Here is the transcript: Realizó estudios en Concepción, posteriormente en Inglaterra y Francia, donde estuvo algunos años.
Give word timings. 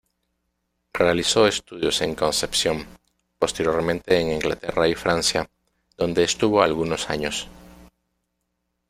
Realizó 0.93 1.45
estudios 1.45 2.01
en 2.01 2.15
Concepción, 2.15 2.87
posteriormente 3.37 4.19
en 4.19 4.31
Inglaterra 4.31 4.87
y 4.87 4.95
Francia, 4.95 5.47
donde 5.95 6.23
estuvo 6.23 6.63
algunos 6.63 7.07
años. 7.11 7.47